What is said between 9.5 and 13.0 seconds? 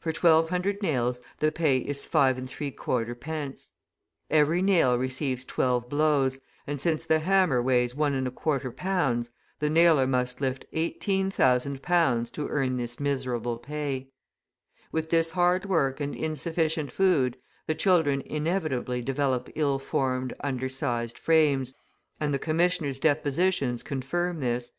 the nailer must lift 18,000 pounds to earn this